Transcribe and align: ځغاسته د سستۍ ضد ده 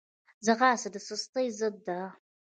ځغاسته 0.45 0.89
د 0.93 0.97
سستۍ 1.07 1.47
ضد 1.59 1.75
ده 1.87 1.99